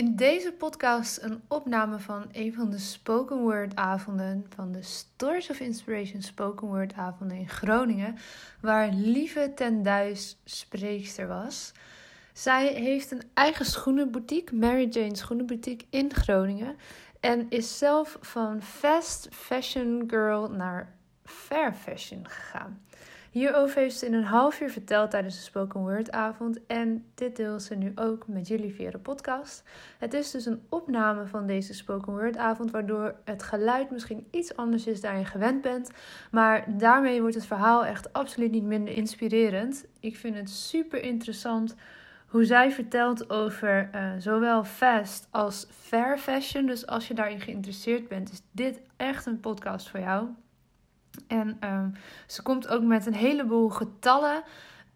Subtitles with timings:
[0.00, 5.50] In deze podcast een opname van een van de spoken word avonden van de Stories
[5.50, 8.16] of Inspiration spoken word avonden in Groningen,
[8.60, 11.72] waar Lieve ten Duis spreekster was.
[12.32, 16.76] Zij heeft een eigen schoenenboutique, Mary Jane Schoenenboutique in Groningen.
[17.20, 22.82] En is zelf van fast fashion girl naar fair fashion gegaan.
[23.30, 26.66] Hierover heeft ze in een half uur verteld tijdens de Spoken Word avond.
[26.66, 29.62] En dit deelt ze nu ook met jullie via de podcast.
[29.98, 32.70] Het is dus een opname van deze Spoken Word avond.
[32.70, 35.90] Waardoor het geluid misschien iets anders is dan je gewend bent.
[36.30, 39.86] Maar daarmee wordt het verhaal echt absoluut niet minder inspirerend.
[40.00, 41.74] Ik vind het super interessant
[42.26, 46.66] hoe zij vertelt over uh, zowel fast als fair fashion.
[46.66, 50.28] Dus als je daarin geïnteresseerd bent, is dit echt een podcast voor jou.
[51.28, 51.92] En um,
[52.26, 54.42] ze komt ook met een heleboel getallen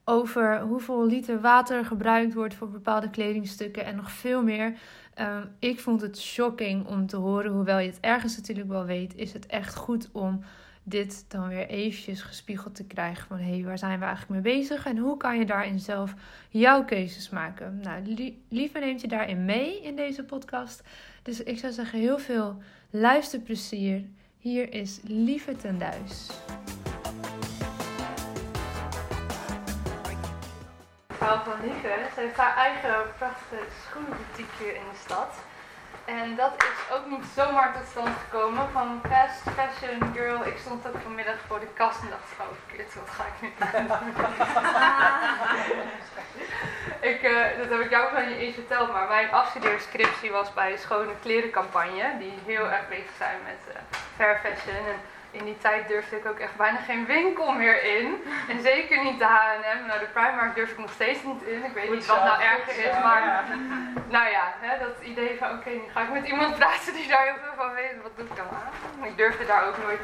[0.04, 4.74] over hoeveel liter water gebruikt wordt voor bepaalde kledingstukken en nog veel meer.
[5.20, 9.14] Um, ik vond het shocking om te horen, hoewel je het ergens natuurlijk wel weet,
[9.14, 10.44] is het echt goed om
[10.82, 14.58] dit dan weer eventjes gespiegeld te krijgen van hé, hey, waar zijn we eigenlijk mee
[14.58, 16.14] bezig en hoe kan je daarin zelf
[16.48, 17.80] jouw keuzes maken.
[17.82, 20.82] Nou, Lieve neemt je daarin mee in deze podcast.
[21.22, 24.04] Dus ik zou zeggen heel veel luisterplezier.
[24.44, 26.30] Hier is Lieve ten Duis.
[31.08, 35.28] Van Lieve, ze heeft haar eigen prachtige schoenenboutique in de stad.
[36.04, 40.46] En dat is ook niet zomaar tot stand gekomen van fast fashion girl.
[40.46, 43.52] Ik stond ook vanmiddag voor de kast en dacht, oh verkeerd, wat ga ik nu
[43.58, 43.86] doen?
[47.10, 50.70] ik, uh, dat heb ik jou van je eens verteld, maar mijn afstudeerscriptie was bij
[50.70, 52.18] de Schone Klerencampagne.
[52.18, 53.80] Die heel erg bezig zijn met uh,
[54.16, 54.86] fair fashion.
[54.86, 55.00] En
[55.34, 58.24] in die tijd durfde ik ook echt bijna geen winkel meer in.
[58.48, 59.86] En zeker niet de H&M.
[59.86, 61.64] Nou, de Primark durf ik nog steeds niet in.
[61.64, 63.44] Ik weet niet wat nou erger is, maar...
[64.08, 67.24] Nou ja, hè, dat idee van oké, nu ga ik met iemand praten die daar
[67.24, 68.02] heel veel van weet.
[68.02, 69.04] Wat doe ik dan aan?
[69.04, 70.00] Ik durfde daar ook nooit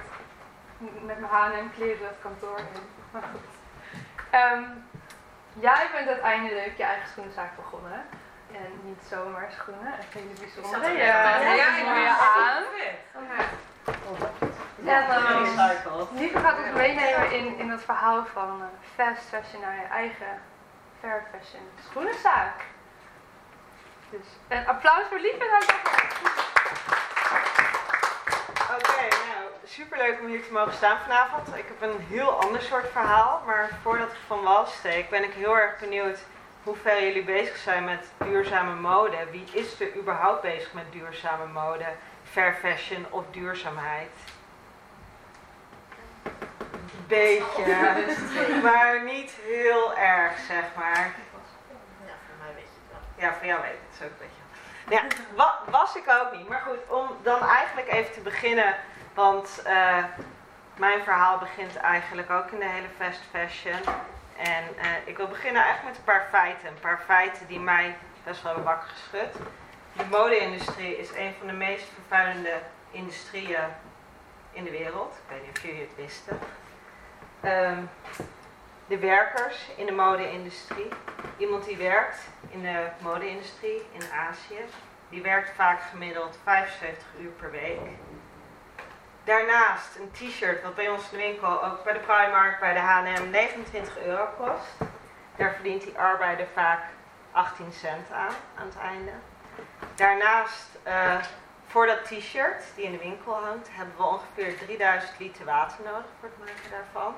[0.78, 2.82] met mijn H&M kleren het kantoor in.
[3.10, 3.48] Maar goed.
[4.34, 4.84] Um,
[5.52, 8.06] jij bent uiteindelijk je eigen schoenenzaak begonnen.
[8.52, 10.92] En niet zomaar schoenen, echt hele bijzondere.
[10.92, 12.16] Ja, ja, ja, ja, ja,
[14.84, 19.76] En uh, Lieve gaat ons meenemen in, in het verhaal van uh, fast fashion naar
[19.76, 20.40] je eigen
[21.00, 22.64] fair fashion schoenenzaak.
[24.10, 25.44] Dus een applaus voor Lieve.
[28.70, 31.48] Oké, okay, nou superleuk om hier te mogen staan vanavond.
[31.56, 35.32] Ik heb een heel ander soort verhaal, maar voordat ik van wal steek ben ik
[35.32, 36.18] heel erg benieuwd
[36.62, 39.16] hoe ver jullie bezig zijn met duurzame mode.
[39.30, 41.86] Wie is er überhaupt bezig met duurzame mode,
[42.30, 44.10] fair fashion of duurzaamheid?
[47.10, 47.74] Beetje,
[48.62, 51.14] maar niet heel erg, zeg maar.
[52.06, 53.28] Ja, voor mij weet je het wel.
[53.28, 54.40] Ja, voor jou weet ik het zo een beetje.
[54.90, 55.02] Ja,
[55.70, 56.48] was ik ook niet.
[56.48, 58.74] Maar goed, om dan eigenlijk even te beginnen,
[59.14, 60.04] want uh,
[60.76, 63.94] mijn verhaal begint eigenlijk ook in de hele fast fashion.
[64.36, 66.68] En uh, ik wil beginnen eigenlijk met een paar feiten.
[66.68, 69.32] Een paar feiten die mij best wel hebben wakker geschud.
[69.92, 72.58] De mode-industrie is een van de meest vervuilende
[72.90, 73.64] industrieën
[74.52, 75.14] in de wereld.
[75.14, 76.38] Ik weet niet of jullie het wisten.
[77.44, 77.90] Um,
[78.86, 80.88] de werkers in de mode-industrie.
[81.36, 84.64] Iemand die werkt in de mode-industrie in Azië,
[85.08, 87.80] die werkt vaak gemiddeld 75 uur per week.
[89.24, 92.78] Daarnaast een t-shirt, wat bij ons in de winkel, ook bij de Primark, bij de
[92.78, 94.90] H&M, 29 euro kost.
[95.36, 96.82] Daar verdient die arbeider vaak
[97.32, 99.12] 18 cent aan, aan het einde.
[99.94, 101.22] Daarnaast, uh,
[101.66, 106.10] voor dat t-shirt die in de winkel hangt, hebben we ongeveer 3000 liter water nodig
[106.20, 107.14] voor het maken daarvan.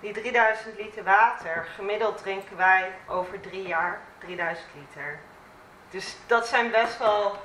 [0.00, 5.18] Die 3000 liter water, gemiddeld drinken wij over drie jaar 3000 liter.
[5.90, 7.36] Dus dat zijn best wel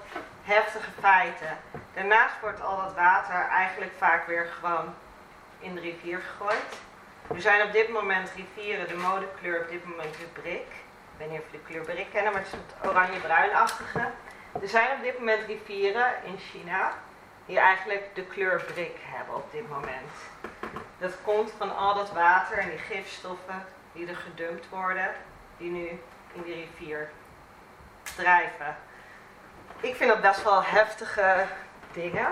[0.43, 1.57] heftige feiten.
[1.93, 4.93] Daarnaast wordt al dat water eigenlijk vaak weer gewoon
[5.59, 6.81] in de rivier gegooid.
[7.27, 10.67] Er zijn op dit moment rivieren, de modekleur op dit moment de brik.
[11.13, 14.09] Ik weet niet of jullie de kleur brik kennen, maar het is het oranje-bruinachtige.
[14.61, 16.93] Er zijn op dit moment rivieren in China
[17.45, 20.11] die eigenlijk de kleur brik hebben op dit moment.
[20.97, 25.09] Dat komt van al dat water en die gifstoffen die er gedumpt worden,
[25.57, 25.87] die nu
[26.33, 27.09] in die rivier
[28.15, 28.75] drijven.
[29.79, 31.45] Ik vind dat best wel heftige
[31.91, 32.27] dingen.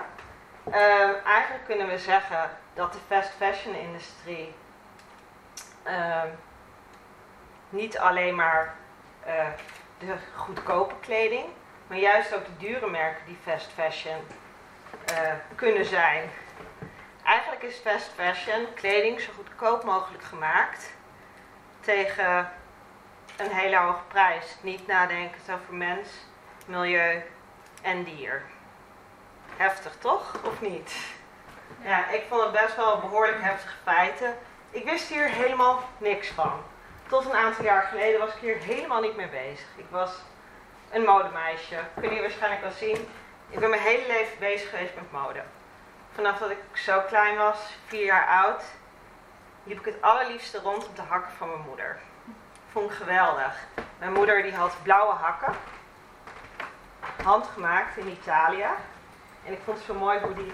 [0.71, 4.55] Ehm, eigenlijk kunnen we zeggen dat de fast fashion industrie
[5.83, 6.27] ehm,
[7.69, 8.75] niet alleen maar
[9.23, 9.47] eh,
[9.97, 11.45] de goedkope kleding,
[11.87, 14.17] maar juist ook de dure merken die fast fashion
[15.11, 16.29] uh, kunnen zijn.
[17.31, 20.93] Eigenlijk is fast fashion kleding zo goedkoop mogelijk gemaakt
[21.79, 22.51] tegen
[23.37, 24.57] een hele hoge prijs.
[24.61, 26.07] Niet nadenken over mens,
[26.65, 27.23] milieu
[27.81, 28.43] en dier.
[29.57, 30.95] Heftig toch, of niet?
[31.83, 34.37] Ja, ik vond het best wel behoorlijk heftige feiten.
[34.69, 36.63] Ik wist hier helemaal niks van.
[37.07, 39.67] Tot een aantal jaar geleden was ik hier helemaal niet mee bezig.
[39.75, 40.11] Ik was
[40.89, 41.77] een modemeisje.
[41.99, 43.07] Kun je waarschijnlijk wel zien.
[43.49, 45.41] Ik ben mijn hele leven bezig geweest met mode.
[46.15, 48.63] Vanaf dat ik zo klein was, vier jaar oud,
[49.63, 51.97] liep ik het allerliefste rond op de hakken van mijn moeder.
[52.71, 53.55] Vond ik geweldig.
[53.99, 55.53] Mijn moeder die had blauwe hakken,
[57.23, 58.67] handgemaakt in Italië.
[59.45, 60.53] En ik vond het zo mooi hoe die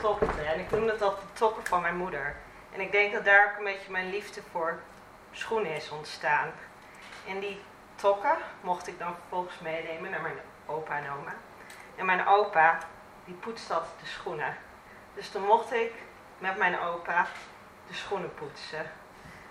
[0.00, 0.42] topte.
[0.42, 2.36] En ik noemde dat de toppen van mijn moeder.
[2.72, 4.78] En ik denk dat daar ook een beetje mijn liefde voor
[5.32, 6.52] schoenen is ontstaan.
[7.26, 7.62] En die
[7.94, 11.34] tokken mocht ik dan vervolgens meenemen naar mijn opa en oma.
[11.96, 12.78] En mijn opa,
[13.30, 14.56] die altijd de schoenen.
[15.14, 15.92] Dus toen mocht ik
[16.38, 17.26] met mijn opa
[17.88, 18.90] de schoenen poetsen.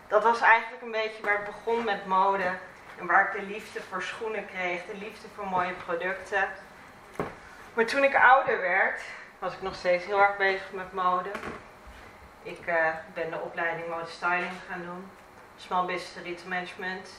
[0.08, 2.58] Dat was eigenlijk een beetje waar het begon met mode.
[3.00, 6.50] En waar ik de liefde voor schoenen kreeg, de liefde voor mooie producten.
[7.74, 9.02] Maar toen ik ouder werd,
[9.40, 11.30] was ik nog steeds heel erg bezig met mode.
[12.44, 15.12] Ik uh, ben de opleiding mode styling gaan doen.
[15.58, 17.10] Small business retail management,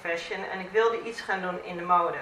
[0.00, 0.44] fashion.
[0.44, 2.18] En ik wilde iets gaan doen in de mode.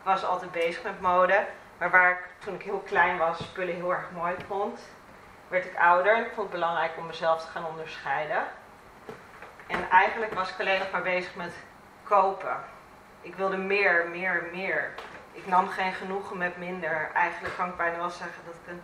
[0.00, 1.46] Ik was altijd bezig met mode.
[1.80, 4.80] Maar waar ik toen ik heel klein was spullen heel erg mooi vond,
[5.48, 8.44] werd ik ouder en ik vond het belangrijk om mezelf te gaan onderscheiden.
[9.66, 11.54] En eigenlijk was ik alleen nog maar bezig met
[12.02, 12.56] kopen.
[13.20, 14.90] Ik wilde meer, meer, meer.
[15.32, 17.10] Ik nam geen genoegen met minder.
[17.14, 18.82] Eigenlijk kan ik bijna wel zeggen dat ik een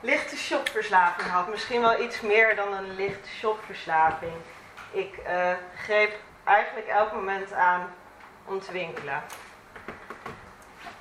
[0.00, 1.48] lichte shopverslaving had.
[1.48, 4.36] Misschien wel iets meer dan een lichte shopverslaving.
[4.90, 6.12] Ik uh, greep
[6.44, 7.94] eigenlijk elk moment aan
[8.44, 9.22] om te winkelen.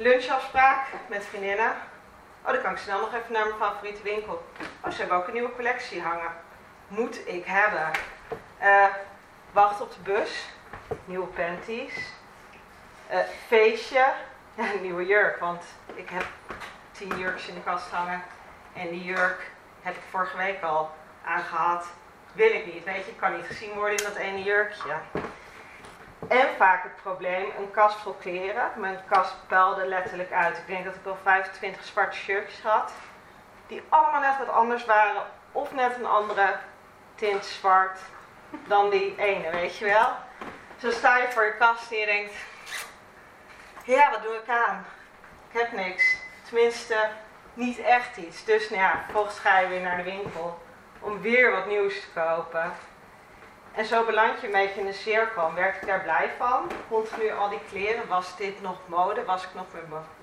[0.02, 1.72] Lunchafspraak met vriendinnen.
[2.42, 4.46] Oh, dan kan ik snel nog even naar mijn favoriete winkel.
[4.84, 6.32] Oh, ze hebben ook een nieuwe collectie hangen.
[6.88, 7.92] Moet ik hebben.
[8.62, 8.86] Uh,
[9.52, 10.46] wacht op de bus.
[11.06, 11.94] Nieuwe panties.
[13.12, 13.18] Uh,
[13.48, 14.06] feestje.
[14.56, 15.64] Ja, een nieuwe jurk, want
[15.96, 16.26] ik heb
[16.92, 18.24] tien jurkjes in de kast hangen.
[18.74, 19.52] En die jurk
[19.82, 20.92] heb ik vorige week al
[21.26, 21.86] aangehad.
[22.34, 24.94] Wil ik niet, weet je, kan niet gezien worden in dat ene jurkje.
[26.32, 28.72] En vaak het probleem, een kast vol kleren.
[28.76, 30.58] Mijn kast puilde letterlijk uit.
[30.58, 32.92] Ik denk dat ik wel 25 zwarte shirtjes had.
[33.68, 35.22] Die allemaal net wat anders waren.
[35.52, 36.56] Of net een andere
[37.16, 38.00] tint zwart
[38.68, 40.10] dan die ene, weet je wel.
[40.78, 42.34] Zo sta je voor je kast en je denkt...
[43.86, 44.86] Ja, wat doe ik aan?
[45.52, 46.18] Ik heb niks.
[46.44, 47.10] Tenminste,
[47.54, 48.44] niet echt iets.
[48.44, 50.62] Dus nou ja, vervolgens ga je weer naar de winkel
[51.00, 52.74] om weer wat nieuws te kopen.
[53.76, 55.54] En zo beland je een beetje in de cirkel.
[55.54, 56.72] Werd ik daar blij van?
[56.90, 58.08] Continu al die kleren.
[58.08, 59.26] Was dit nog mode?
[59.26, 59.66] Was ik nog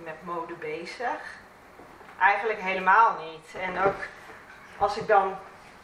[0.05, 1.21] met, mode bezig?
[2.21, 3.63] Eigenlijk helemaal niet.
[3.63, 3.97] En ook
[4.79, 5.37] als ik dan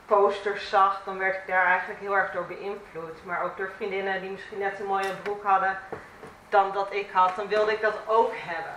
[0.06, 3.24] posters zag, dan werd ik daar eigenlijk heel erg door beïnvloed.
[3.24, 5.78] Maar ook door vriendinnen die misschien net een mooie broek hadden
[6.48, 8.74] dan dat ik had, dan wilde ik dat ook hebben.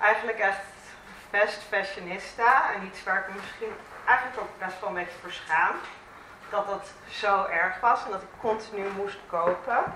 [0.00, 0.60] Eigenlijk echt
[1.30, 3.72] best fashionista en iets waar ik misschien
[4.06, 5.74] eigenlijk ook best wel een beetje voor schaam
[6.50, 9.94] dat dat zo erg was en dat ik continu moest kopen.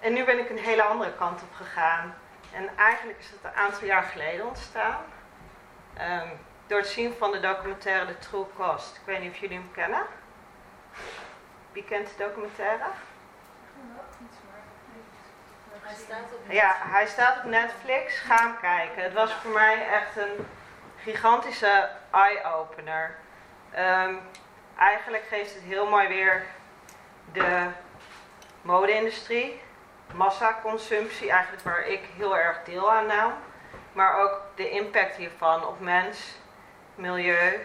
[0.00, 2.14] En nu ben ik een hele andere kant op gegaan.
[2.52, 5.04] En eigenlijk is het een aantal jaar geleden ontstaan.
[6.00, 6.30] Um,
[6.66, 8.96] door het zien van de documentaire The True Cost.
[8.96, 10.02] Ik weet niet of jullie hem kennen.
[11.72, 12.84] Wie kent de documentaire?
[15.80, 18.18] Hij staat op Ja, hij staat op Netflix.
[18.18, 19.02] Ga hem kijken.
[19.02, 20.46] Het was voor mij echt een
[20.96, 23.14] gigantische eye-opener.
[23.78, 24.20] Um,
[24.78, 26.44] eigenlijk geeft het heel mooi weer
[27.32, 27.66] de
[28.62, 29.60] mode-industrie,
[30.14, 33.32] massaconsumptie, eigenlijk waar ik heel erg deel aan nam.
[33.92, 36.38] Maar ook de impact hiervan op mens,
[36.94, 37.60] milieu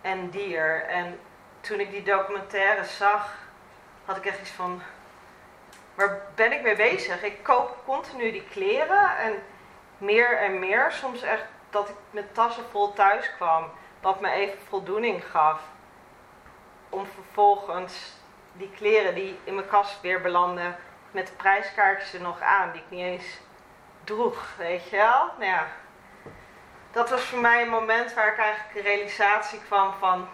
[0.00, 0.84] en dier.
[0.84, 1.20] En
[1.60, 3.34] toen ik die documentaire zag,
[4.04, 4.82] had ik echt iets van,
[5.94, 7.22] waar ben ik mee bezig?
[7.22, 9.42] Ik koop continu die kleren en
[9.98, 13.70] meer en meer, soms echt dat ik met tassen vol thuis kwam,
[14.00, 15.60] wat me even voldoening gaf.
[16.88, 18.12] Om vervolgens
[18.52, 20.76] die kleren die in mijn kast weer belanden,
[21.10, 23.38] met de prijskaartjes er nog aan, die ik niet eens
[24.04, 25.30] droeg, weet je wel?
[25.38, 25.66] Nou ja,
[26.90, 30.28] dat was voor mij een moment waar ik eigenlijk een realisatie kwam van,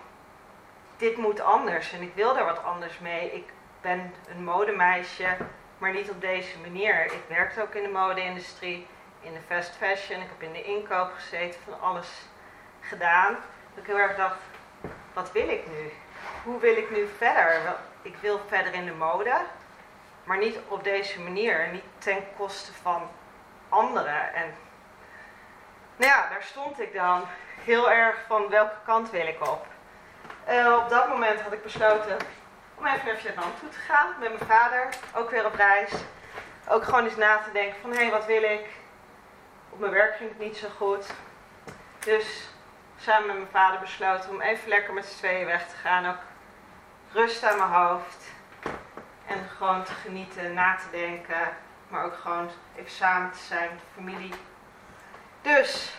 [0.97, 3.33] dit moet anders en ik wil daar wat anders mee.
[3.33, 5.37] Ik ben een modemeisje,
[5.79, 7.05] maar niet op deze manier.
[7.05, 8.87] Ik werkte ook in de mode-industrie,
[9.21, 12.09] in de fast fashion, ik heb in de inkoop gezeten, van alles
[12.81, 13.37] gedaan.
[13.75, 14.37] Dat ik heel erg dacht,
[15.13, 15.93] wat wil ik nu?
[16.43, 17.77] Hoe wil ik nu verder?
[18.03, 19.35] Ik wil verder in de mode,
[20.25, 23.11] maar niet op deze manier, niet ten koste van
[23.69, 24.35] anderen.
[24.35, 24.55] En
[25.97, 27.25] nou ja, daar stond ik dan
[27.65, 29.67] heel erg van welke kant wil ik op.
[30.49, 32.17] Uh, op dat moment had ik besloten
[32.75, 35.91] om even naar Vietnam toe te gaan met mijn vader, ook weer op reis.
[36.69, 38.67] Ook gewoon eens na te denken van hé, hey, wat wil ik?
[39.71, 41.07] Op mijn werk ging het niet zo goed.
[41.99, 42.49] Dus
[43.05, 46.07] samen met mijn vader besloten om even lekker met z'n tweeën weg te gaan.
[46.07, 46.23] Ook
[47.13, 48.25] rust aan mijn hoofd.
[49.27, 51.57] En gewoon te genieten, na te denken.
[51.89, 54.35] Maar ook gewoon even samen te zijn met de familie.
[55.43, 55.97] Dus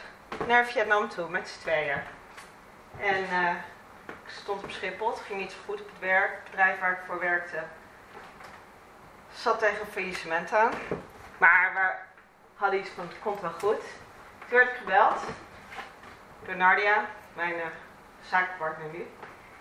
[0.48, 2.02] naar Vietnam toe met z'n tweeën.
[3.00, 3.52] En uh,
[4.08, 6.32] ik stond op Schiphol, het ging niet zo goed op het werk.
[6.32, 7.64] Het bedrijf waar ik voor werkte
[9.34, 10.72] zat tegen een faillissement aan.
[11.38, 11.92] Maar we
[12.56, 13.82] hadden iets van, het komt wel goed.
[14.40, 15.22] Toen werd ik gebeld
[16.46, 17.66] door Nardia, mijn uh,
[18.22, 19.08] zakenpartner nu.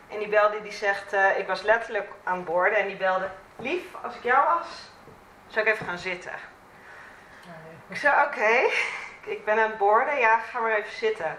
[0.08, 3.84] En die belde, die zegt, uh, ik was letterlijk aan boord en die belde, lief,
[4.02, 4.90] als ik jou was,
[5.46, 6.32] zou ik even gaan zitten.
[7.44, 7.74] Nee.
[7.88, 8.70] Ik zei, oké,
[9.34, 11.36] ik ben aan boord, ja, ga maar even zitten.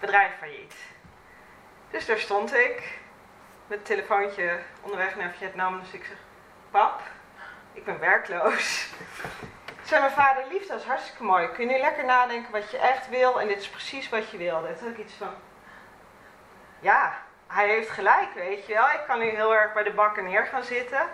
[0.00, 0.74] Bedrijf failliet.
[1.90, 2.98] Dus daar stond ik,
[3.66, 5.80] met het telefoontje onderweg naar Vietnam.
[5.80, 6.16] Dus ik zeg,
[6.70, 7.00] pap,
[7.72, 8.88] ik ben werkloos.
[9.82, 11.48] Zei mijn vader, lief, dat is hartstikke mooi.
[11.48, 14.36] Kun je nu lekker nadenken wat je echt wil en dit is precies wat je
[14.36, 14.74] wilde.
[14.74, 15.34] Toen had ik iets van,
[16.80, 17.12] ja,
[17.46, 18.86] hij heeft gelijk, weet je wel.
[18.86, 21.08] Ik kan nu heel erg bij de bakken neer gaan zitten.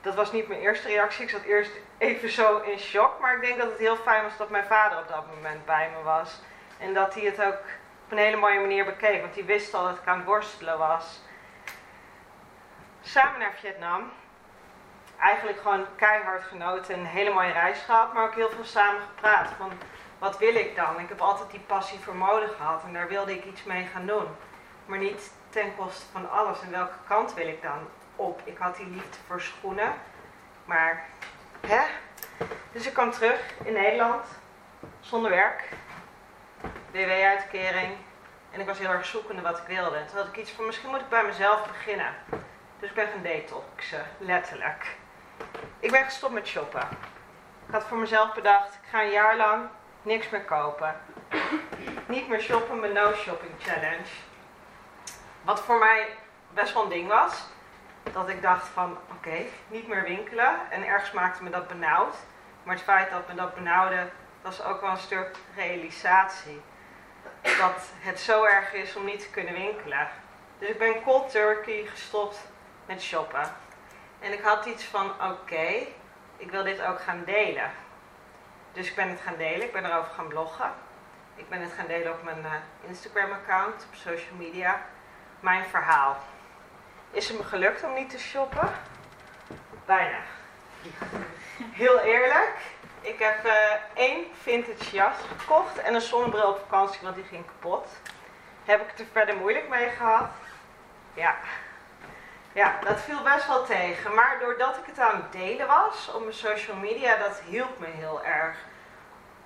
[0.00, 1.24] Dat was niet mijn eerste reactie.
[1.24, 3.20] Ik zat eerst even zo in shock.
[3.20, 5.90] Maar ik denk dat het heel fijn was dat mijn vader op dat moment bij
[5.96, 6.40] me was.
[6.78, 7.58] En dat hij het ook
[8.04, 9.20] op een hele mooie manier bekeek.
[9.20, 11.20] Want hij wist al dat ik aan het worstelen was.
[13.00, 14.12] Samen naar Vietnam.
[15.22, 16.98] Eigenlijk gewoon keihard genoten.
[16.98, 18.12] Een hele mooie reis gehad.
[18.12, 19.50] Maar ook heel veel samen gepraat.
[19.58, 19.70] Van
[20.18, 21.00] wat wil ik dan?
[21.00, 22.82] Ik heb altijd die passie voor mode gehad.
[22.84, 24.26] En daar wilde ik iets mee gaan doen.
[24.86, 26.60] Maar niet ten koste van alles.
[26.60, 27.78] En welke kant wil ik dan
[28.16, 28.40] op?
[28.44, 29.92] Ik had die liefde voor schoenen.
[30.64, 31.04] Maar,
[31.66, 31.80] hè?
[32.72, 34.26] Dus ik kwam terug in Nederland.
[35.00, 35.68] Zonder werk.
[36.90, 37.96] WW-uitkering.
[38.50, 40.04] En ik was heel erg zoekende wat ik wilde.
[40.04, 42.14] toen had ik iets van, misschien moet ik bij mezelf beginnen.
[42.78, 45.00] Dus ik ben gaan detoxen, letterlijk.
[45.80, 46.88] Ik ben gestopt met shoppen.
[47.66, 49.68] Ik had voor mezelf bedacht, ik ga een jaar lang
[50.02, 51.00] niks meer kopen.
[52.06, 54.10] Niet meer shoppen, mijn no-shopping challenge.
[55.42, 56.08] Wat voor mij
[56.50, 57.44] best wel een ding was.
[58.12, 60.70] Dat ik dacht van, oké, niet meer winkelen.
[60.70, 62.16] En ergens maakte me dat benauwd.
[62.62, 64.08] Maar het feit dat me dat benauwde,
[64.42, 66.62] was ook wel een stuk realisatie
[67.42, 70.08] dat het zo erg is om niet te kunnen winkelen.
[70.58, 72.38] Dus ik ben cold turkey gestopt
[72.86, 73.42] met shoppen.
[74.22, 75.86] En ik had iets van, oké,
[76.36, 77.70] ik wil dit ook gaan delen.
[78.72, 80.70] Dus ik ben het gaan delen, ik ben erover gaan bloggen.
[81.34, 82.52] Ik ben het gaan delen op mijn uh,
[82.88, 84.80] Instagram-account, op social media.
[85.40, 86.16] Mijn verhaal.
[87.10, 88.72] Is het me gelukt om niet te shoppen?
[89.84, 90.18] Bijna.
[91.82, 92.56] Heel eerlijk,
[93.00, 93.52] ik heb uh,
[93.94, 97.88] één vintage jas gekocht en een zonnebril op vakantie, want die ging kapot.
[98.64, 100.30] Heb ik het er verder moeilijk mee gehad?
[101.14, 101.36] Ja.
[102.52, 104.14] Ja, dat viel best wel tegen.
[104.14, 107.86] Maar doordat ik het aan het delen was op mijn social media, dat hielp me
[107.86, 108.56] heel erg.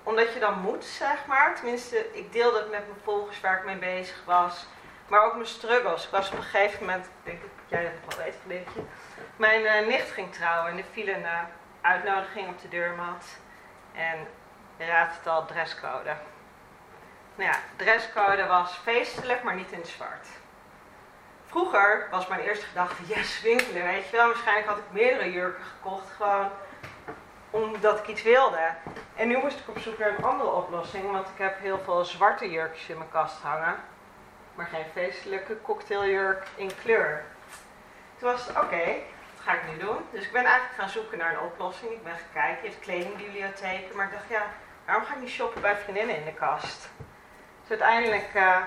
[0.03, 1.55] Omdat je dan moet, zeg maar.
[1.55, 4.65] Tenminste, ik deelde het met mijn volgers waar ik mee bezig was.
[5.07, 6.05] Maar ook mijn struggles.
[6.05, 8.81] Ik was op een gegeven moment, ik denk dat jij dat wel weet, vriendinnetje.
[9.35, 11.39] Mijn uh, nicht ging trouwen en er viel een uh,
[11.81, 13.25] uitnodiging op de deurmat.
[13.93, 14.27] En
[14.77, 16.15] je raadt het al, dresscode.
[17.35, 20.27] Nou ja, dresscode was feestelijk, maar niet in zwart.
[21.47, 24.27] Vroeger was mijn eerste gedachte, yes, winkelen, weet je wel.
[24.27, 26.49] Waarschijnlijk had ik meerdere jurken gekocht, gewoon
[27.49, 28.69] omdat ik iets wilde.
[29.15, 32.05] En nu moest ik op zoek naar een andere oplossing, want ik heb heel veel
[32.05, 33.75] zwarte jurkjes in mijn kast hangen.
[34.55, 37.23] Maar geen feestelijke cocktailjurk in kleur.
[38.17, 38.95] Toen was het, oké,
[39.41, 39.97] ga ik nu doen?
[40.11, 41.91] Dus ik ben eigenlijk gaan zoeken naar een oplossing.
[41.91, 43.95] Ik ben gaan kijken, je hebt kledingbibliotheken.
[43.95, 44.45] Maar ik dacht, ja,
[44.85, 46.89] waarom ga ik niet shoppen bij vriendinnen in de kast?
[47.61, 48.57] Dus uiteindelijk uh,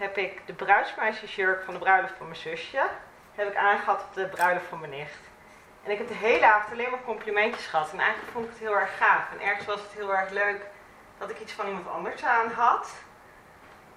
[0.00, 2.88] heb ik de bruidsmeisjesjurk van de bruiloft van mijn zusje...
[3.34, 5.18] heb ik aangehad op de bruiloft van mijn nicht.
[5.82, 7.92] En ik heb de hele avond alleen maar complimentjes gehad.
[7.92, 9.32] En eigenlijk vond ik het heel erg gaaf.
[9.32, 10.60] En ergens was het heel erg leuk
[11.18, 12.92] dat ik iets van iemand anders aan had.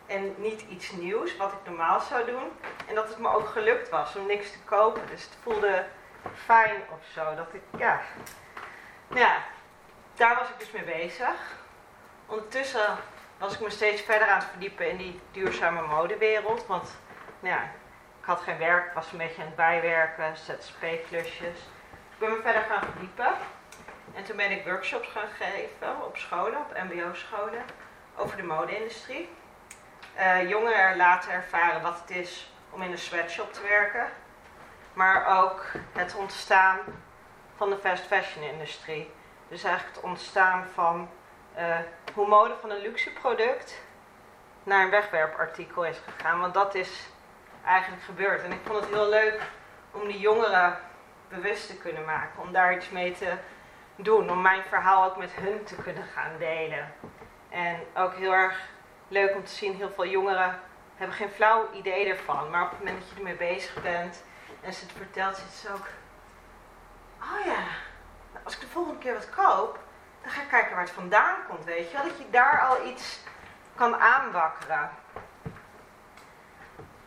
[0.05, 2.51] En niet iets nieuws, wat ik normaal zou doen.
[2.88, 5.01] En dat het me ook gelukt was om niks te kopen.
[5.07, 5.86] Dus het voelde
[6.45, 7.36] fijn of zo.
[7.36, 8.01] Dat ik, ja.
[9.07, 9.38] Nou ja,
[10.15, 11.55] daar was ik dus mee bezig.
[12.25, 12.98] Ondertussen
[13.43, 16.65] was ik me steeds verder aan het verdiepen in die duurzame modewereld.
[16.67, 16.97] Want
[17.39, 17.63] nou ja,
[18.19, 21.59] ik had geen werk, was een beetje aan het bijwerken, ZZP-klusjes.
[22.12, 23.33] Ik ben me verder gaan verdiepen.
[24.13, 27.63] En toen ben ik workshops gaan geven op scholen, op mbo-scholen,
[28.15, 29.29] over de mode-industrie.
[30.17, 34.07] Uh, jongeren laten ervaren wat het is om in een sweatshop te werken.
[34.93, 36.79] Maar ook het ontstaan
[37.55, 39.12] van de fast fashion industrie.
[39.47, 41.09] Dus eigenlijk het ontstaan van
[41.57, 41.77] uh,
[42.13, 43.81] hoe mode van een luxe product
[44.63, 46.39] naar een wegwerpartikel is gegaan.
[46.39, 47.10] Want dat is
[47.65, 48.43] eigenlijk gebeurd.
[48.43, 49.41] En ik vond het heel leuk
[49.91, 50.77] om die jongeren
[51.29, 52.41] bewust te kunnen maken.
[52.41, 53.33] Om daar iets mee te
[53.95, 54.31] doen.
[54.31, 56.93] Om mijn verhaal ook met hun te kunnen gaan delen.
[57.50, 58.60] En ook heel erg
[59.07, 60.60] leuk om te zien, heel veel jongeren
[60.95, 62.50] hebben geen flauw idee ervan.
[62.50, 64.24] Maar op het moment dat je ermee bezig bent
[64.62, 65.88] en ze het vertelt, zit ze ook...
[67.22, 67.63] Oh ja,
[68.43, 69.79] als ik de volgende keer wat koop,
[70.24, 72.06] dan ga ik kijken waar het vandaan komt, weet je wel.
[72.08, 73.20] Dat je daar al iets
[73.75, 74.89] kan aanwakkeren.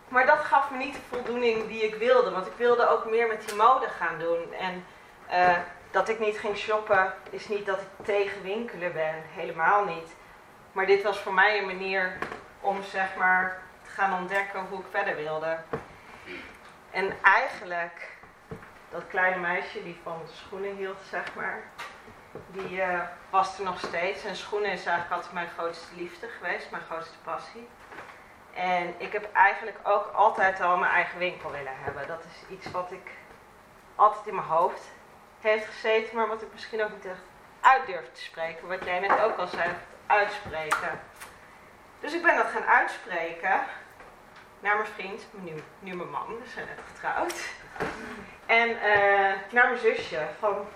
[0.09, 2.31] Maar dat gaf me niet de voldoening die ik wilde.
[2.31, 4.53] Want ik wilde ook meer met die mode gaan doen.
[4.53, 4.85] En
[5.31, 5.57] uh,
[5.91, 9.15] dat ik niet ging shoppen is niet dat ik tegen winkelen ben.
[9.35, 10.15] Helemaal niet.
[10.73, 12.19] Maar dit was voor mij een manier
[12.61, 15.59] om zeg maar te gaan ontdekken hoe ik verder wilde.
[16.91, 18.17] En eigenlijk,
[18.89, 21.63] dat kleine meisje die van schoenen hield, zeg maar,
[22.47, 23.01] die uh,
[23.31, 24.25] was er nog steeds.
[24.25, 27.69] En schoenen is eigenlijk altijd mijn grootste liefde geweest, mijn grootste passie.
[28.55, 32.07] En ik heb eigenlijk ook altijd al mijn eigen winkel willen hebben.
[32.07, 33.11] Dat is iets wat ik
[33.95, 34.91] altijd in mijn hoofd
[35.41, 37.23] heeft gezeten, maar wat ik misschien ook niet echt
[37.61, 38.69] uit durf te spreken.
[38.69, 39.71] Wat jij net ook al zei,
[40.07, 41.01] uitspreken.
[42.01, 43.61] Dus ik ben dat gaan uitspreken
[44.61, 47.49] naar mijn vriend, nu, nu mijn man, we zijn net getrouwd.
[48.47, 50.67] En uh, naar mijn zusje, van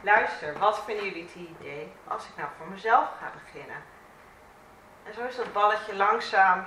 [0.00, 3.82] luister, wat vinden jullie het idee als ik nou voor mezelf ga beginnen?
[5.04, 6.64] En zo is dat balletje langzaam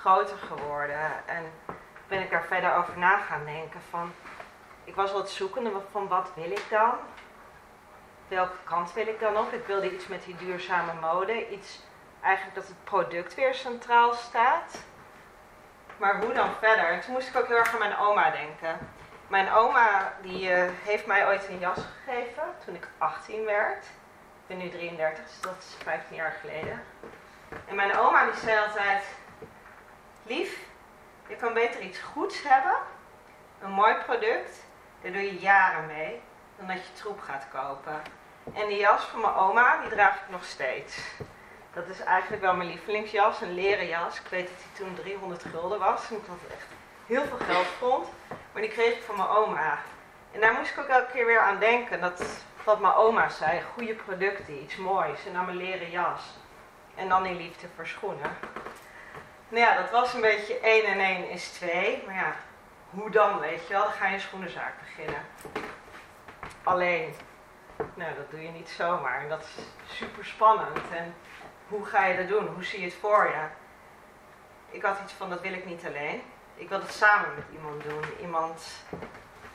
[0.00, 1.52] groter geworden en
[2.08, 4.12] ben ik daar verder over na gaan denken van,
[4.84, 6.94] ik was wat zoekende van wat wil ik dan?
[8.34, 9.52] welke kant wil ik dan op?
[9.52, 11.50] Ik wilde iets met die duurzame mode.
[11.50, 11.80] Iets
[12.20, 14.84] eigenlijk dat het product weer centraal staat.
[15.96, 16.84] Maar hoe dan verder?
[16.84, 18.78] En toen moest ik ook heel erg aan mijn oma denken.
[19.32, 23.84] Mijn oma die, uh, heeft mij ooit een jas gegeven toen ik 18 werd.
[23.84, 26.82] Ik ben nu 33, dus dat is 15 jaar geleden.
[27.68, 29.04] En mijn oma die zei altijd:
[30.22, 30.58] Lief,
[31.28, 32.76] je kan beter iets goeds hebben,
[33.60, 34.64] een mooi product,
[35.02, 36.20] daar doe je jaren mee,
[36.56, 38.02] dan dat je troep gaat kopen.
[38.54, 40.98] En die jas van mijn oma, die draag ik nog steeds.
[41.72, 44.20] Dat is eigenlijk wel mijn lievelingsjas, een leren jas.
[44.20, 46.10] Ik weet dat die toen 300 gulden was.
[46.10, 46.66] En ik had echt
[47.06, 48.08] heel veel geld vond.
[48.52, 49.78] Maar die kreeg ik van mijn oma.
[50.32, 52.00] En daar moest ik ook elke keer weer aan denken.
[52.00, 55.26] Dat wat mijn oma zei, goede producten, iets moois.
[55.26, 56.22] En dan mijn leren jas.
[56.94, 58.36] En dan die liefde voor schoenen.
[59.48, 62.02] Nou ja, dat was een beetje 1 en 1 is 2.
[62.06, 62.34] Maar ja,
[62.90, 63.82] hoe dan, weet je wel?
[63.82, 65.22] Dan ga je een schoenenzaak beginnen.
[66.62, 67.14] Alleen,
[67.94, 69.20] nou, dat doe je niet zomaar.
[69.22, 69.64] En dat is
[69.96, 70.78] super spannend.
[70.94, 71.14] En
[71.68, 72.46] hoe ga je dat doen?
[72.46, 73.46] Hoe zie je het voor je?
[74.76, 76.22] Ik had iets van, dat wil ik niet alleen.
[76.54, 78.04] Ik wil het samen met iemand doen.
[78.20, 78.66] Iemand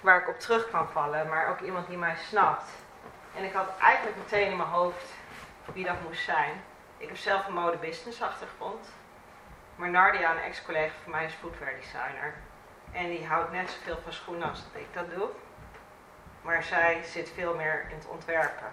[0.02, 2.70] waar ik op terug kan vallen, maar ook iemand die mij snapt.
[3.36, 5.14] En ik had eigenlijk meteen in mijn hoofd
[5.74, 6.64] wie dat moest zijn.
[6.98, 8.90] Ik heb zelf een mode-business achtergrond.
[9.76, 12.34] Maar Nardia, een ex-collega van mij, is footwear designer.
[12.92, 15.30] En die houdt net zoveel van schoenen als dat ik dat doe
[16.48, 18.68] maar zij zit veel meer in het ontwerpen.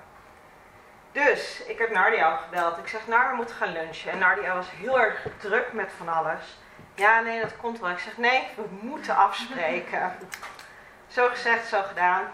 [1.12, 2.78] Dus ik heb Nardia gebeld.
[2.78, 4.10] Ik zeg, nou, we moeten gaan lunchen.
[4.10, 6.58] En Nardia was heel erg druk met van alles.
[6.94, 7.90] Ja, nee, dat komt wel.
[7.90, 10.12] Ik zeg, nee, we moeten afspreken.
[11.14, 12.24] zo gezegd, zo gedaan.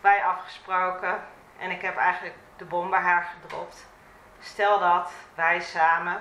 [0.00, 1.22] Wij afgesproken.
[1.58, 3.86] En ik heb eigenlijk de bom bij haar gedropt.
[4.40, 6.20] Stel dat wij samen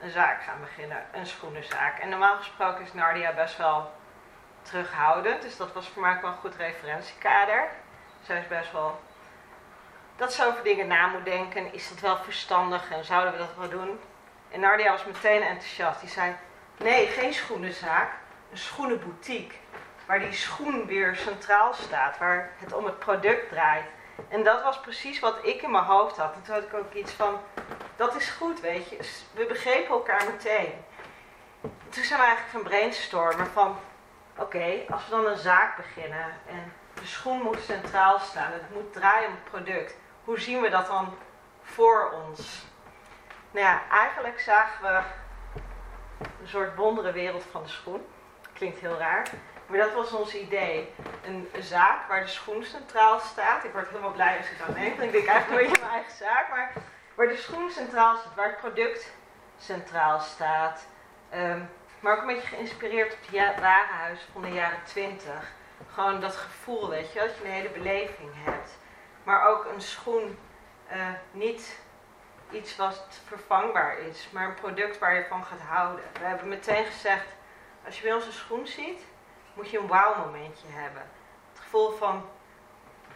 [0.00, 1.06] een zaak gaan beginnen.
[1.12, 1.98] Een schoenenzaak.
[1.98, 3.92] En normaal gesproken is Nardia best wel
[4.62, 5.42] terughoudend.
[5.42, 7.68] Dus dat was voor mij ook wel een goed referentiekader.
[8.22, 9.00] Zij is best wel
[10.16, 11.72] dat ze over dingen na moet denken.
[11.72, 14.00] Is dat wel verstandig en zouden we dat wel doen?
[14.56, 16.00] En Nardia was meteen enthousiast.
[16.00, 16.36] Die zei:
[16.76, 18.12] Nee, geen schoenenzaak,
[18.50, 19.56] een schoenenboutique.
[20.06, 23.84] Waar die schoen weer centraal staat, waar het om het product draait.
[24.28, 26.34] En dat was precies wat ik in mijn hoofd had.
[26.34, 27.40] En toen had ik ook iets van:
[27.96, 28.96] Dat is goed, weet je.
[29.34, 30.72] We begrepen elkaar meteen.
[31.88, 33.78] toen zijn we eigenlijk gaan brainstormen van
[34.36, 38.92] oké, als we dan een zaak beginnen en de schoen moet centraal staan, het moet
[38.92, 41.14] draaien om het product, hoe zien we dat dan
[41.62, 42.64] voor ons.
[43.56, 45.00] Nou ja, eigenlijk zagen we
[46.40, 48.06] een soort wondere wereld van de schoen.
[48.52, 49.28] Klinkt heel raar.
[49.66, 50.94] Maar dat was ons idee.
[51.24, 53.64] Een, zaak waar de schoen centraal staat.
[53.64, 55.00] Ik word helemaal blij als ik dat neem.
[55.00, 56.50] Ik denk eigenlijk een beetje mijn eigen zaak.
[56.50, 56.72] Maar
[57.14, 59.12] waar de schoen centraal staat, waar het product
[59.58, 60.86] centraal staat.
[61.30, 61.60] Ehm,
[62.00, 65.52] maar ook een beetje geïnspireerd op het warenhuis van de jaren 20.
[65.92, 68.78] Gewoon dat gevoel, weet je, dat je een hele beleving hebt.
[69.22, 70.38] Maar ook een schoen
[70.92, 71.84] uh, niet
[72.50, 76.04] iets wat vervangbaar is, maar een product waar je van gaat houden.
[76.12, 77.26] We hebben meteen gezegd,
[77.84, 79.00] als je bij ons een schoen ziet,
[79.54, 81.02] moet je een wauw momentje hebben.
[81.52, 82.28] Het gevoel van,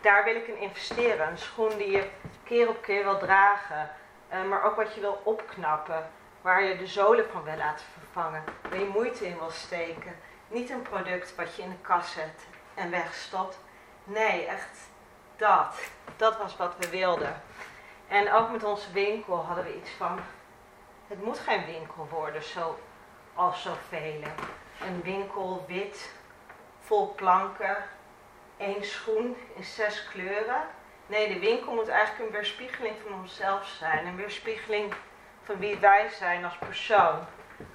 [0.00, 1.28] daar wil ik in investeren.
[1.28, 2.08] Een schoen die je
[2.44, 3.90] keer op keer wil dragen,
[4.32, 6.10] uh, maar ook wat je wil opknappen.
[6.40, 10.16] Waar je de zolen van wil laten vervangen, waar je moeite in wil steken.
[10.48, 13.58] Niet een product wat je in de kast zet en wegstopt.
[14.04, 14.78] Nee, echt
[15.36, 15.74] dat.
[16.16, 17.42] Dat was wat we wilden.
[18.10, 20.20] En ook met onze winkel hadden we iets van,
[21.06, 22.78] het moet geen winkel worden zo,
[23.34, 24.22] als zoveel.
[24.80, 26.14] Een winkel wit,
[26.80, 27.76] vol planken,
[28.56, 30.62] één schoen in zes kleuren.
[31.06, 34.06] Nee, de winkel moet eigenlijk een weerspiegeling van onszelf zijn.
[34.06, 34.94] Een weerspiegeling
[35.42, 37.18] van wie wij zijn als persoon.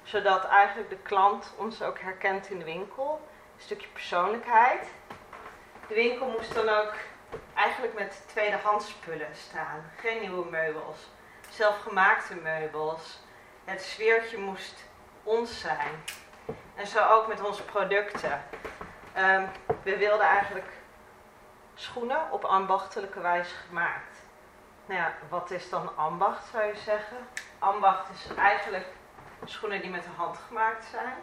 [0.02, 3.28] Zodat eigenlijk de klant ons ook herkent in de winkel.
[3.54, 4.88] Een stukje persoonlijkheid.
[5.88, 6.94] De winkel moest dan ook
[7.54, 9.90] eigenlijk met tweedehands spullen staan.
[9.96, 11.08] Geen nieuwe meubels.
[11.50, 13.18] Zelfgemaakte meubels.
[13.64, 14.84] Het sfeertje moest
[15.22, 16.04] ons zijn.
[16.74, 18.42] En zo ook met onze producten.
[19.12, 19.44] Ehm,
[19.82, 20.68] we wilden eigenlijk
[21.74, 24.18] schoenen op ambachtelijke wijze gemaakt.
[24.86, 27.16] Nou ja, wat is dan ambacht zou je zeggen?
[27.58, 28.86] Ambacht is eigenlijk
[29.44, 31.14] schoenen die met de hand gemaakt zijn.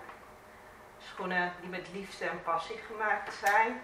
[0.97, 3.83] Schoenen die met liefde en passie gemaakt zijn.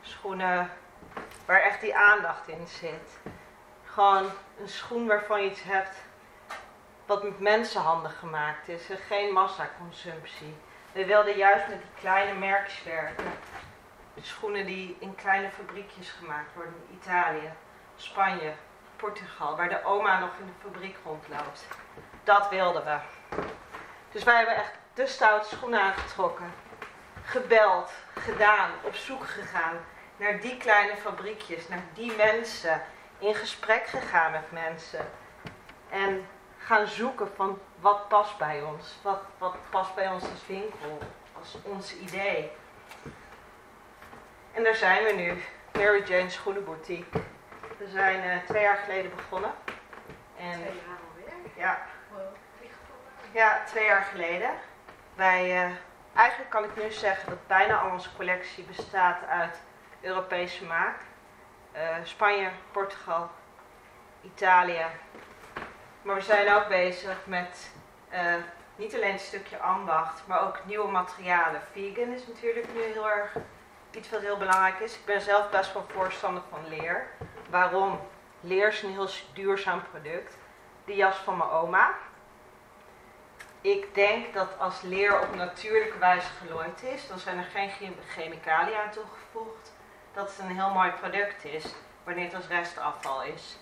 [0.00, 0.70] Schoenen
[1.46, 3.18] waar echt die aandacht in zit.
[3.84, 5.96] Gewoon een schoen waarvan je iets hebt
[7.06, 10.56] wat met mensenhanden gemaakt is en geen massaconsumptie.
[10.92, 13.32] We wilden juist met die kleine merkjes werken.
[14.20, 17.52] Schoenen die in kleine fabriekjes gemaakt worden in Italië,
[17.96, 18.52] Spanje,
[18.96, 21.66] Portugal, waar de oma nog in de fabriek rondloopt.
[22.24, 22.98] Dat wilden we.
[24.12, 26.52] Dus wij hebben echt de stoute schoenen aangetrokken.
[27.24, 29.76] Gebeld, gedaan, op zoek gegaan
[30.16, 32.82] naar die kleine fabriekjes, naar die mensen,
[33.18, 35.06] in gesprek gegaan met mensen.
[35.90, 36.26] En
[36.58, 40.98] gaan zoeken van wat past bij ons, wat, wat past bij ons als winkel,
[41.38, 42.50] als ons idee.
[44.52, 47.20] En daar zijn we nu, Mary Jane Schoenenboutique.
[47.78, 49.50] We zijn uh, twee jaar geleden begonnen.
[50.38, 51.50] En, twee jaar alweer?
[51.56, 51.78] Ja.
[53.32, 54.50] Ja, twee jaar geleden.
[55.14, 55.70] Wij, uh,
[56.14, 59.60] eigenlijk kan ik nu zeggen dat bijna al onze collectie bestaat uit
[60.04, 60.96] Europese maak.
[61.76, 63.30] Uh, Spanje, Portugal,
[64.22, 64.86] Italië.
[66.02, 67.70] Maar we zijn ook bezig met
[68.12, 68.34] uh,
[68.76, 71.62] niet alleen een stukje ambacht, maar ook nieuwe materialen.
[71.72, 73.32] Vegan is natuurlijk nu heel erg
[73.90, 74.94] iets wat heel belangrijk is.
[74.94, 77.06] Ik ben zelf best wel voorstander van leer.
[77.50, 78.00] Waarom?
[78.40, 80.36] Leer is een heel duurzaam product.
[80.84, 81.94] De jas van mijn oma.
[83.60, 88.76] Ik denk dat als leer op natuurlijke wijze gelooid is, dan zijn er geen chemicaliën
[88.76, 89.72] aan toegevoegd
[90.14, 91.64] dat het een heel mooi product is,
[92.04, 93.58] wanneer het als restafval is.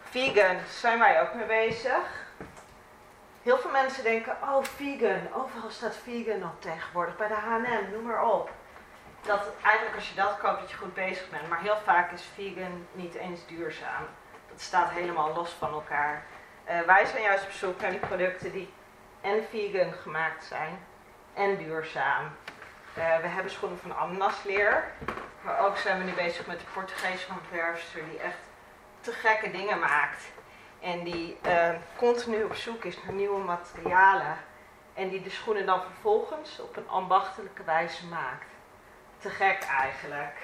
[0.00, 2.30] Vegan zijn wij ook mee bezig.
[3.42, 8.02] Heel veel mensen denken, oh vegan, overal staat vegan op tegenwoordig, bij de H&M, noem
[8.02, 8.50] maar op.
[9.22, 11.48] Dat eigenlijk als je dat koopt, dat je goed bezig bent.
[11.48, 14.06] Maar heel vaak is vegan niet eens duurzaam.
[14.48, 16.24] Dat staat helemaal los van elkaar.
[16.68, 18.72] Uh, wij zijn juist op zoek naar die producten die
[19.20, 20.78] en vegan gemaakt zijn
[21.34, 22.36] en duurzaam.
[22.98, 24.84] Uh, we hebben schoenen van Amnasleer.
[25.42, 28.38] Maar ook zijn we nu bezig met de Portugese ontwerpster die echt
[29.00, 30.24] te gekke dingen maakt.
[30.80, 34.36] En die uh, continu op zoek is naar nieuwe materialen.
[34.94, 38.46] En die de schoenen dan vervolgens op een ambachtelijke wijze maakt.
[39.18, 40.36] Te gek eigenlijk.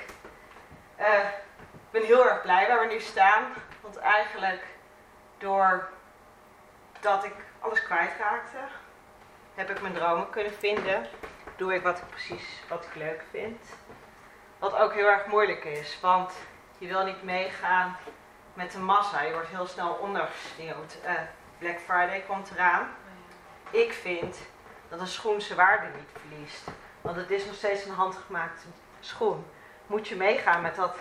[1.01, 1.25] Uh,
[1.73, 3.45] ik ben heel erg blij waar we nu staan.
[3.81, 4.65] Want eigenlijk
[5.39, 8.59] doordat ik alles kwijtraakte,
[9.55, 11.07] heb ik mijn dromen kunnen vinden.
[11.59, 13.65] Doe ik wat ik precies wat ik leuk vind.
[14.59, 16.33] Wat ook heel erg moeilijk is, want
[16.79, 17.97] je wil niet meegaan
[18.55, 19.23] met de massa.
[19.23, 20.97] Je wordt heel snel ondergesneeuwd.
[21.05, 21.13] Uh,
[21.59, 22.89] Black Friday komt eraan.
[23.71, 24.39] Ik vind
[24.89, 26.65] dat een schoen zijn waarde niet verliest.
[27.01, 28.67] Want het is nog steeds een handgemaakte
[29.01, 29.47] schoen.
[29.87, 30.97] Moet je meegaan met dat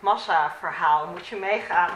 [0.00, 1.06] massa-verhaal?
[1.06, 1.90] Moet je meegaan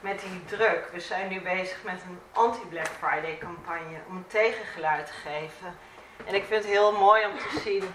[0.00, 0.88] met die druk?
[0.92, 5.78] We zijn nu bezig met een anti-Black Friday campagne om tegengeluid te geven.
[6.24, 7.94] En ik vind het heel mooi om te zien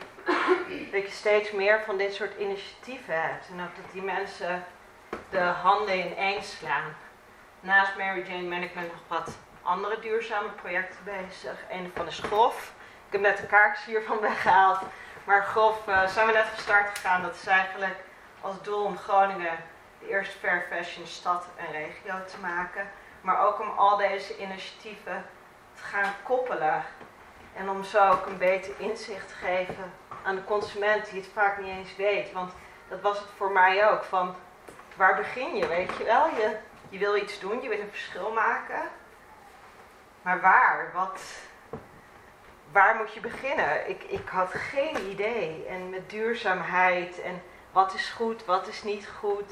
[0.91, 3.47] dat je steeds meer van dit soort initiatieven hebt.
[3.49, 4.65] En ook dat die mensen
[5.29, 6.95] de handen ineens slaan.
[7.59, 11.63] naast Mary Jane Management nog wat andere duurzame projecten bezig.
[11.69, 12.73] Een van is Grof.
[13.07, 14.79] Ik heb net de kaartjes hiervan weggehaald.
[15.23, 17.21] Maar Grof uh, zijn we net gestart gegaan.
[17.21, 17.95] Dat is eigenlijk
[18.41, 19.57] als doel om Groningen
[19.99, 22.89] de eerste fair fashion stad en regio te maken.
[23.21, 25.25] Maar ook om al deze initiatieven
[25.75, 26.83] te gaan koppelen.
[27.55, 31.59] En om zo ook een beter inzicht te geven aan de consument die het vaak
[31.59, 32.31] niet eens weet.
[32.31, 32.53] Want
[32.87, 34.03] dat was het voor mij ook.
[34.03, 34.35] Van
[34.95, 36.25] waar begin je, weet je wel?
[36.25, 36.57] Je,
[36.89, 38.81] je wil iets doen, je wil een verschil maken.
[40.21, 40.91] Maar waar?
[40.93, 41.21] Wat,
[42.71, 43.89] waar moet je beginnen?
[43.89, 45.65] Ik, ik had geen idee.
[45.65, 49.51] En met duurzaamheid en wat is goed, wat is niet goed.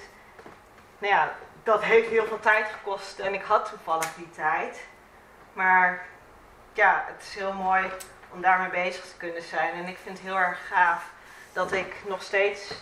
[0.97, 1.33] Nou ja,
[1.63, 4.87] dat heeft heel veel tijd gekost en ik had toevallig die tijd.
[5.53, 6.05] Maar
[6.73, 7.91] ja, het is heel mooi
[8.33, 9.73] om daarmee bezig te kunnen zijn.
[9.73, 11.11] En ik vind het heel erg gaaf
[11.53, 12.73] dat ik nog steeds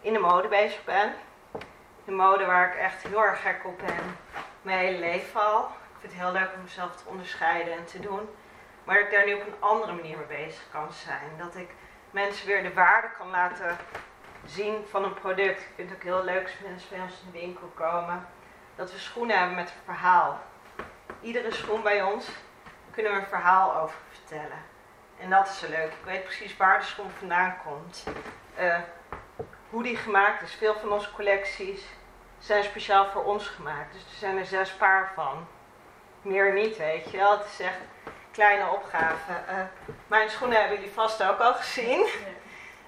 [0.00, 1.14] in de mode bezig ben.
[2.04, 4.16] De mode waar ik echt heel erg gek op ben.
[4.62, 5.60] Mijn hele leven al.
[5.60, 8.28] Ik vind het heel leuk om mezelf te onderscheiden en te doen.
[8.84, 11.30] Maar dat ik daar nu op een andere manier mee bezig kan zijn.
[11.38, 11.70] Dat ik
[12.10, 13.76] mensen weer de waarde kan laten
[14.46, 15.60] zien van een product.
[15.60, 18.26] Ik vind het ook heel leuk als mensen bij ons in de winkel komen.
[18.76, 20.40] Dat we schoenen hebben met een verhaal.
[21.20, 22.28] Iedere schoen bij ons
[22.90, 24.62] kunnen we een verhaal over vertellen.
[25.20, 25.92] En dat is zo leuk.
[25.92, 28.04] Ik weet precies waar de schoen vandaan komt.
[28.60, 28.78] Uh,
[29.70, 30.54] hoe die gemaakt is.
[30.54, 31.84] Veel van onze collecties
[32.38, 33.92] zijn speciaal voor ons gemaakt.
[33.92, 35.46] Dus er zijn er zes paar van.
[36.22, 37.38] Meer niet, weet je wel.
[37.38, 37.78] Het is echt
[38.32, 39.32] kleine opgave.
[39.48, 39.62] Uh,
[40.06, 42.00] mijn schoenen hebben jullie vast ook al gezien.
[42.00, 42.06] Uh,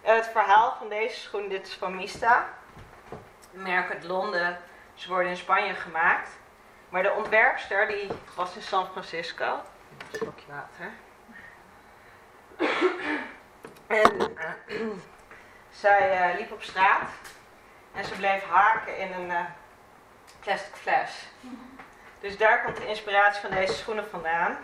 [0.03, 2.49] het verhaal van deze schoen, dit is van Mista.
[3.51, 4.59] Merk uit Londen.
[4.95, 6.29] Ze worden in Spanje gemaakt.
[6.88, 9.61] Maar de ontwerpster die was in San Francisco.
[10.11, 10.91] Een slokje water.
[13.87, 14.33] En
[14.69, 14.81] uh,
[15.71, 17.11] zij uh, liep op straat
[17.95, 19.41] en ze bleef haken in een uh,
[20.41, 21.29] plastic fles.
[22.21, 24.57] Dus daar komt de inspiratie van deze schoenen vandaan.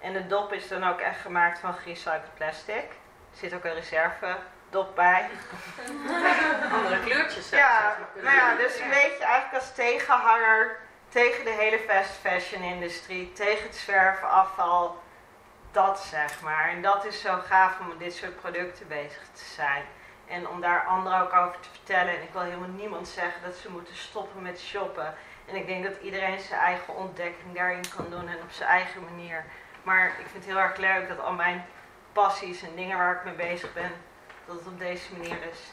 [0.00, 2.84] En de dop is dan ook echt gemaakt van gerecycled plastic.
[3.30, 4.36] Er zit ook een reserve
[4.70, 5.28] dop bij.
[6.72, 7.48] Andere kleurtjes.
[7.48, 10.76] Ja, nou ja, dus een beetje eigenlijk als tegenhanger
[11.08, 15.02] tegen de hele fast fashion industrie, tegen het zwervenafval,
[15.70, 16.68] dat zeg maar.
[16.68, 19.84] En dat is zo gaaf om met dit soort producten bezig te zijn.
[20.26, 22.16] En om daar anderen ook over te vertellen.
[22.16, 25.14] En ik wil helemaal niemand zeggen dat ze moeten stoppen met shoppen.
[25.46, 29.04] En ik denk dat iedereen zijn eigen ontdekking daarin kan doen en op zijn eigen
[29.04, 29.44] manier.
[29.82, 31.64] Maar ik vind het heel erg leuk dat al mijn
[32.12, 33.92] passies en dingen waar ik mee bezig ben,
[34.46, 35.72] dat het op deze manier is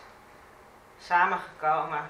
[1.00, 2.10] samengekomen.